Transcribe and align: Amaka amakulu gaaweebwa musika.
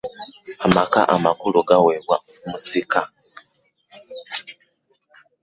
Amaka 0.65 0.99
amakulu 1.15 1.59
gaaweebwa 1.67 2.17
musika. 2.49 3.01